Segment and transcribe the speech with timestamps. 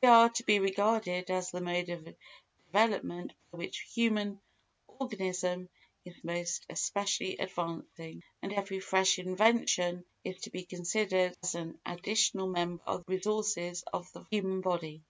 [0.00, 2.08] They are to be regarded as the mode of
[2.66, 4.40] development by which human
[4.88, 5.68] organism
[6.04, 12.48] is most especially advancing, and every fresh invention is to be considered as an additional
[12.48, 15.04] member of the resources of the human body.